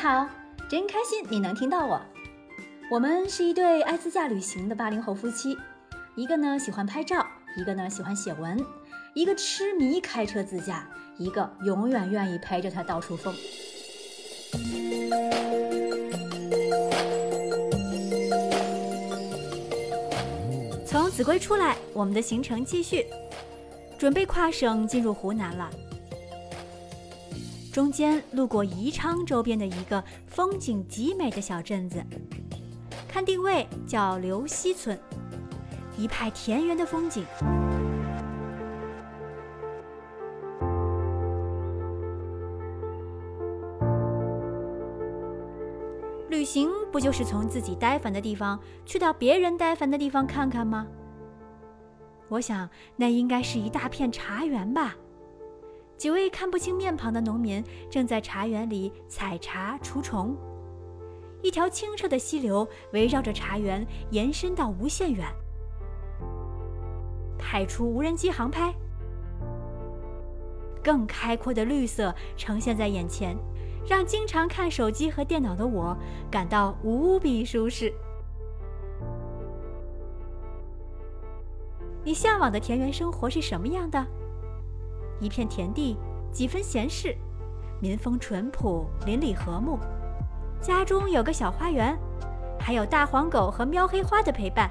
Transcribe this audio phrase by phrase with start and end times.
[0.00, 0.26] 好，
[0.66, 2.00] 真开心你能听到我。
[2.90, 5.58] 我们是一对爱自驾旅行的八零后夫妻，
[6.16, 8.58] 一个呢喜欢拍照，一个呢喜欢写文，
[9.12, 13.34] 一个痴迷开车自驾，一个永远愿意陪着他到处疯。
[20.86, 23.04] 从秭归出来，我们的行程继续，
[23.98, 25.70] 准备跨省进入湖南了。
[27.72, 32.04] 中间路过宜昌周边的一个风景极美的小镇子，
[33.08, 34.98] 看定位叫刘溪村，
[35.96, 37.24] 一派田园的风景。
[46.28, 50.88] 旅行不就是从自己呆烦的地方去到别人呆烦的地方看看吗？
[52.28, 54.96] 我想那应该是一大片茶园吧。
[56.00, 60.34] 几位看不清面庞的农民正在茶园里采茶除虫。
[61.42, 65.26] 一条清澈的溪流围绕着茶园延伸到无限远。
[67.38, 68.72] 派出无人机航拍，
[70.82, 73.36] 更开阔的绿色呈现在眼前，
[73.86, 75.94] 让经常看手机和电脑的我
[76.30, 77.92] 感到无比舒适。
[82.02, 84.02] 你向往的田园生活是什么样的？
[85.20, 85.96] 一片田地，
[86.32, 87.14] 几分闲适，
[87.80, 89.78] 民风淳朴，邻里和睦。
[90.60, 91.96] 家中有个小花园，
[92.58, 94.70] 还有大黄狗和喵黑花的陪伴。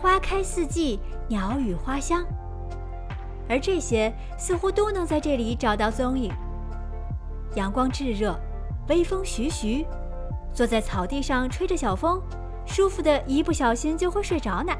[0.00, 2.24] 花开四季，鸟语花香，
[3.48, 6.32] 而这些似乎都能在这里找到踪影。
[7.54, 8.38] 阳光炙热，
[8.88, 9.84] 微风徐徐，
[10.52, 12.20] 坐在草地上吹着小风，
[12.64, 14.72] 舒服的一不小心就会睡着呢。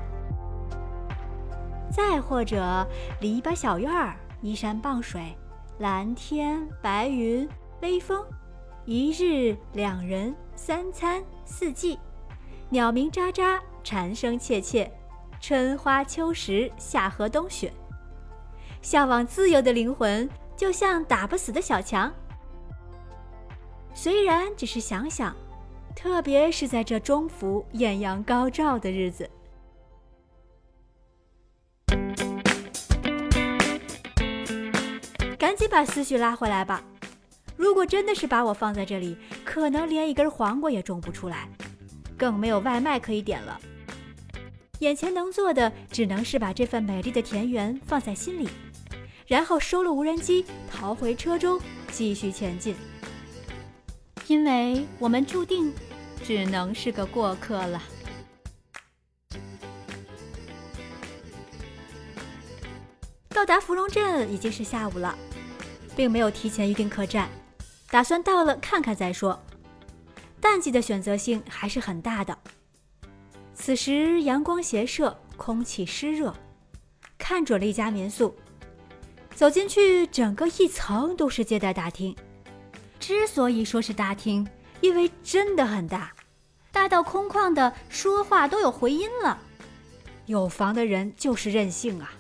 [1.90, 2.86] 再或者，
[3.20, 4.14] 篱笆小院儿。
[4.42, 5.36] 依山傍水，
[5.78, 7.46] 蓝天白云，
[7.82, 8.24] 微风，
[8.86, 11.98] 一日两人，三餐四季，
[12.70, 14.90] 鸟鸣喳喳，蝉声切切，
[15.40, 17.70] 春花秋实，夏荷冬雪。
[18.80, 22.10] 向往自由的灵魂，就像打不死的小强。
[23.92, 25.36] 虽然只是想想，
[25.94, 29.28] 特别是在这中伏艳阳高照的日子。
[35.40, 36.84] 赶紧把思绪拉回来吧。
[37.56, 41.48] 如果真的是把我放在这里，可能连一根黄瓜也种不出来，
[42.14, 43.58] 更没有外卖可以点了。
[44.80, 48.50] 眼前能做的，只能是把这份美丽的田园放在心里，
[49.26, 51.58] 然后收了无人机，逃回车中，
[51.90, 52.74] 继续前进。
[54.26, 55.72] 因为我们注定
[56.22, 57.82] 只能是个过客了。
[63.30, 65.16] 到达芙蓉镇已经是下午了。
[66.00, 67.28] 并没有提前预定客栈，
[67.90, 69.38] 打算到了看看再说。
[70.40, 72.38] 淡季的选择性还是很大的。
[73.52, 76.34] 此时阳光斜射，空气湿热，
[77.18, 78.34] 看准了一家民宿，
[79.34, 82.16] 走进去，整个一层都是接待大厅。
[82.98, 84.48] 之所以说是大厅，
[84.80, 86.14] 因为真的很大，
[86.72, 89.38] 大到空旷的说话都有回音了。
[90.24, 92.14] 有房的人就是任性啊！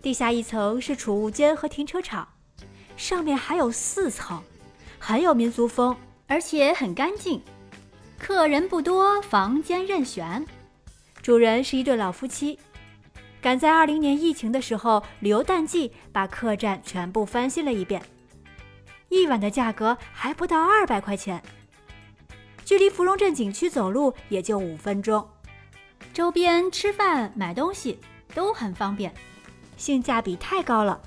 [0.00, 2.28] 地下一层是储物间和停车场。
[3.00, 4.42] 上面还有四层，
[4.98, 5.96] 很有民族风，
[6.26, 7.40] 而且很干净。
[8.18, 10.44] 客人不多，房间任选。
[11.22, 12.58] 主人是一对老夫妻，
[13.40, 18.02] 赶在二零年疫情的时候，旅游淡季把客栈全部翻新了一遍。
[19.08, 21.42] 一晚的价格还不到二百块钱，
[22.66, 25.26] 距离芙蓉镇景区走路也就五分钟，
[26.12, 27.98] 周边吃饭买东西
[28.34, 29.10] 都很方便，
[29.78, 31.00] 性价比太高了。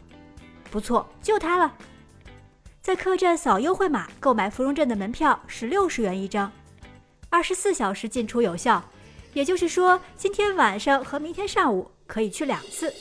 [0.73, 1.71] 不错，就它了。
[2.81, 6.51] 在客栈扫优惠码购买芙蓉镇的门票是六十元一张，
[7.29, 8.83] 二十四小时进出有效。
[9.33, 12.91] 也就是说，今天晚上和明天上午可以去两次。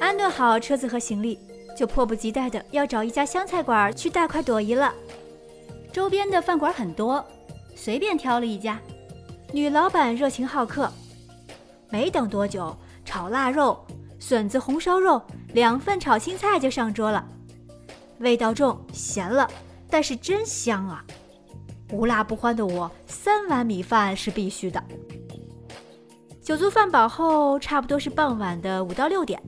[0.00, 1.38] 安顿好车子和行李，
[1.76, 4.92] 就迫不及待的要找一家湘菜馆去大快朵颐了。
[5.92, 7.24] 周边的饭馆很多，
[7.76, 8.80] 随便挑了一家。
[9.52, 10.92] 女老板热情好客，
[11.90, 13.86] 没等多久，炒腊肉。
[14.20, 15.20] 笋子红烧肉，
[15.54, 17.26] 两份炒青菜就上桌了，
[18.18, 19.50] 味道重，咸了，
[19.88, 21.02] 但是真香啊！
[21.90, 24.80] 无辣不欢的我，三碗米饭是必须的。
[26.42, 29.42] 酒足饭饱后，差不多是傍晚的五到六点，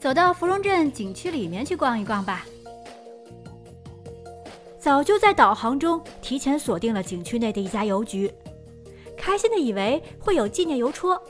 [0.00, 2.44] 走到芙蓉镇景区里面去逛一逛吧。
[4.80, 8.32] 早就在导航中提前锁定了景区内的一家邮局，
[9.16, 11.20] 开心的以为会有纪念邮戳。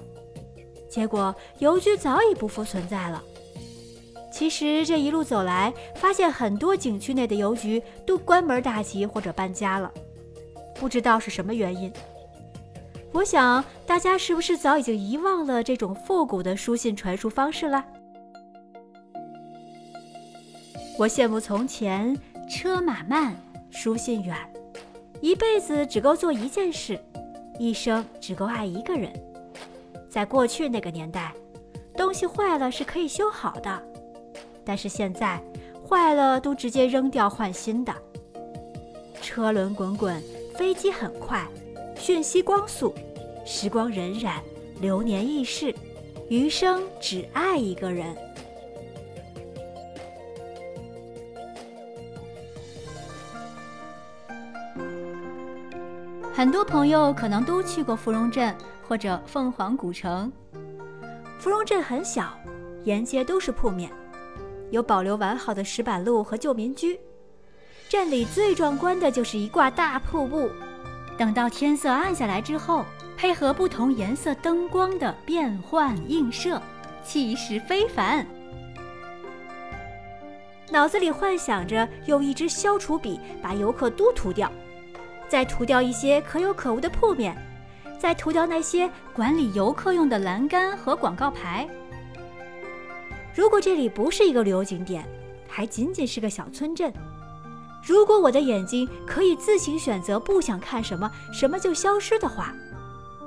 [0.96, 3.22] 结果邮局早已不复存在了。
[4.32, 9.92] 其实这一路走来，发现很多景区内的邮局都关门大吉或者搬家了，
[10.74, 11.92] 不知道是什么原因。
[13.12, 17.84] 我想大家是不是早已经遗忘了这种复古的书信传输方式了？
[20.98, 23.36] 我羡慕从前车马慢，
[23.70, 24.34] 书信远，
[25.20, 26.98] 一辈子只够做一件事，
[27.58, 29.12] 一生只够爱一个人。
[30.16, 31.30] 在过去那个年代，
[31.94, 33.82] 东西坏了是可以修好的，
[34.64, 35.38] 但是现在
[35.86, 37.94] 坏了都直接扔掉换新的。
[39.20, 40.18] 车轮滚滚，
[40.54, 41.46] 飞机很快。
[41.96, 42.94] 讯息光速，
[43.44, 44.40] 时光荏苒，
[44.80, 45.74] 流年易逝，
[46.30, 48.16] 余生只爱一个人。
[56.36, 58.54] 很多朋友可能都去过芙蓉镇
[58.86, 60.30] 或者凤凰古城。
[61.38, 62.38] 芙蓉镇很小，
[62.84, 63.90] 沿街都是铺面，
[64.70, 67.00] 有保留完好的石板路和旧民居。
[67.88, 70.50] 镇里最壮观的就是一挂大瀑布。
[71.16, 72.84] 等到天色暗下来之后，
[73.16, 76.60] 配合不同颜色灯光的变幻映射，
[77.02, 78.26] 气势非凡。
[80.70, 84.52] 脑子里幻想着用一支消除笔把游客都涂掉，
[85.28, 87.36] 再涂掉一些可有可无的铺面，
[87.98, 91.68] 再涂掉那些管理游客用的栏杆和广告牌。
[93.34, 95.06] 如果这里不是一个旅游景点，
[95.48, 96.92] 还仅仅是个小村镇。
[97.84, 102.54] 如果我的眼睛可以自行选择不想看什么，什么就消失的话，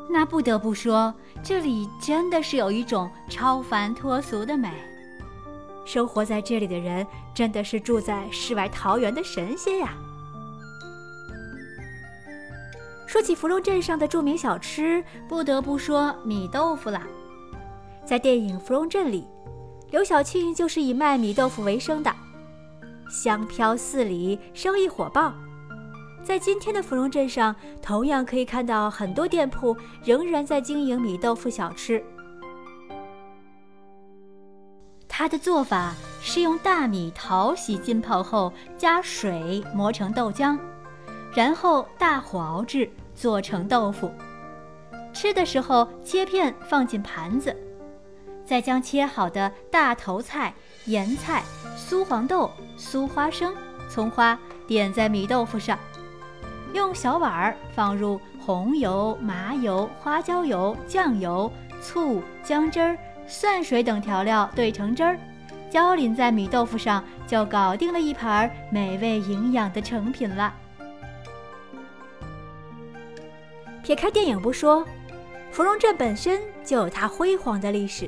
[0.09, 1.13] 那不得不说，
[1.43, 4.71] 这里真的是有一种超凡脱俗的美。
[5.85, 9.93] 生活在这里的人真的是住在世外桃源的神仙呀！
[13.09, 17.07] 说起芙蓉镇上的著名小吃，不得不说米豆腐啦。
[18.05, 19.27] 在电影《芙蓉镇》里，
[19.89, 22.15] 刘晓庆就是以卖米豆腐为生的。
[23.09, 25.33] 香飘四里，生意火爆。
[26.23, 29.75] 在今天的芙蓉镇上，同样可以看到很多店铺
[30.05, 32.03] 仍然在经营米豆腐小吃。
[35.07, 40.59] 它的做法是用大米淘洗浸泡后，加水磨成豆浆，
[41.39, 44.11] 然后大火熬制，做成豆腐。
[45.13, 47.55] 吃的时候切片放进盘子，
[48.43, 50.53] 再将切好的大头菜、
[50.83, 51.41] 盐菜。
[51.77, 53.55] 酥黄豆、酥花生、
[53.89, 54.37] 葱花
[54.67, 55.79] 点在米豆腐上，
[56.73, 61.49] 用小碗儿放入红油、麻油、花椒油、酱油、
[61.81, 65.17] 醋、姜汁儿、蒜水等调料兑成汁儿，
[65.71, 70.53] 浇淋在米豆腐上，就搞定了一盘美味营养的成品了。
[73.89, 74.85] 撇开电影不说，
[75.49, 78.07] 芙蓉镇本身就有它辉煌的历史，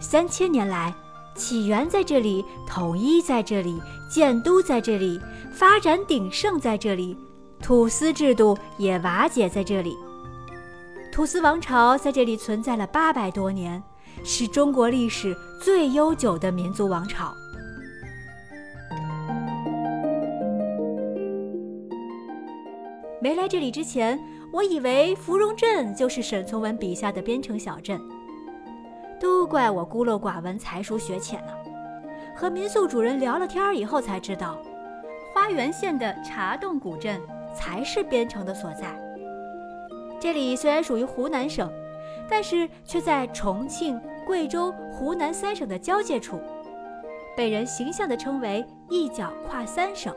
[0.00, 0.94] 三千年来。
[1.36, 3.78] 起源在这里，统一在这里，
[4.10, 5.20] 建都在这里，
[5.52, 7.14] 发展鼎盛在这里，
[7.60, 9.94] 土司制度也瓦解在这里。
[11.12, 13.82] 土司王朝在这里存在了八百多年，
[14.24, 17.34] 是中国历史最悠久的民族王朝。
[23.22, 24.18] 没来这里之前，
[24.52, 28.00] 我以为芙蓉镇就是沈从文笔下的边城小镇。
[29.20, 31.52] 都怪我孤陋寡闻、才疏学浅呢。
[32.34, 34.60] 和民宿主人聊了天以后才知道，
[35.32, 37.20] 花垣县的茶洞古镇
[37.54, 39.00] 才是边城的所在。
[40.18, 41.70] 这里虽然属于湖南省，
[42.28, 46.40] 但是却在重庆、贵州、湖南三省的交界处，
[47.36, 50.12] 被人形象地称为一脚跨三省。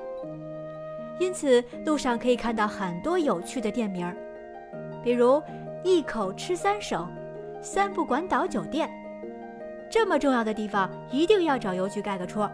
[1.19, 4.13] 因此，路上可以看到很多有趣的店名，
[5.03, 5.41] 比如
[5.83, 7.09] “一口吃三省”。
[7.61, 8.87] 三不管岛酒店，
[9.89, 12.47] 这么重要的地方，一定要找邮局盖个戳。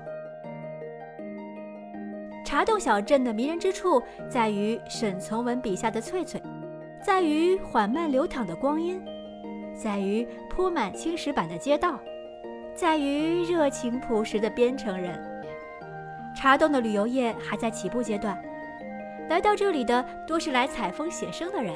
[2.46, 6.41] 茶洞小镇的迷人之处在于沈从文笔下的翠翠，
[7.01, 9.03] 在于缓慢流淌的光阴，
[9.75, 12.00] 在于铺满青石板的街道，
[12.74, 15.20] 在于热情朴实的边城人。
[16.34, 18.41] 茶洞的旅游业还在起步阶段，
[19.31, 21.73] 来到这里的多是来采风写生的人。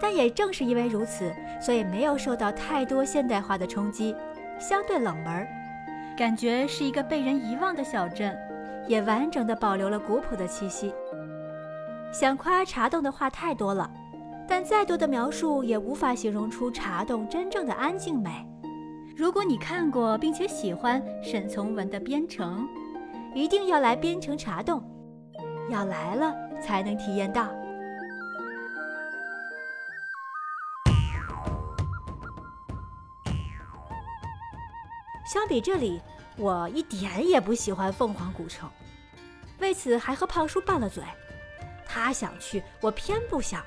[0.00, 4.14] 但也正是因为如此，所以没有受到太多现代化的冲击，
[4.60, 5.44] 相对冷门，
[6.16, 8.36] 感觉是一个被人遗忘的小镇，
[8.86, 10.94] 也完整的保留了古朴的气息。
[12.12, 13.90] 想夸茶洞的话太多了，
[14.46, 18.46] 但再多的描述也无法形容出茶洞真正的安静美。
[19.16, 22.68] 如果你看过并且喜欢沈从文的《边城》，
[23.36, 24.80] 一定要来边城茶洞，
[25.70, 27.52] 要来了才能体验到。
[35.26, 36.00] 相比这里，
[36.36, 38.70] 我一点也不喜欢凤凰古城，
[39.58, 41.02] 为此还和胖叔拌了嘴。
[41.86, 43.62] 他想去，我偏不想，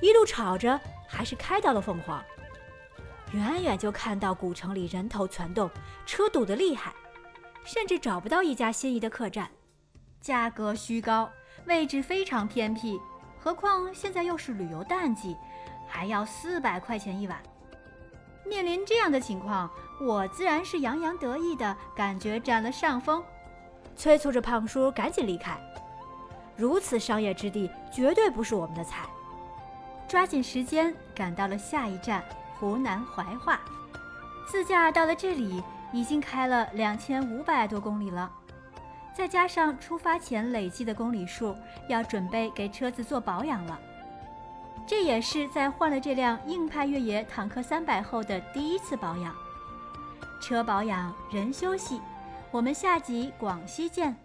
[0.00, 2.22] 一路吵着，还是开到了凤凰。
[3.32, 5.70] 远远就看到古城里人头攒动，
[6.06, 6.94] 车堵得厉害，
[7.64, 9.50] 甚至找不到一家心仪的客栈，
[10.22, 11.30] 价格虚高，
[11.68, 13.00] 位置非常偏僻。
[13.38, 15.36] 何况现在又是旅游淡季，
[15.86, 17.40] 还要四百块钱一晚。
[18.44, 19.70] 面临这样的情况，
[20.00, 23.22] 我自然是洋洋得意的感觉占了上风，
[23.94, 25.56] 催促着胖叔赶紧离开。
[26.56, 29.06] 如此商业之地，绝对不是我们的菜。
[30.08, 32.24] 抓紧时间赶到了下一站
[32.58, 33.60] 湖南怀化，
[34.46, 38.30] 自驾到了这里，已经开了两千五百多公里了。
[39.18, 41.52] 再加上出发前累积的公里数，
[41.88, 43.76] 要准备给车子做保养了。
[44.86, 49.34] 这也是在换了这辆硬派越野坦克三百后的第一次保养。
[50.40, 52.00] 车保养，人休息。
[52.52, 54.16] 我们下集广西见。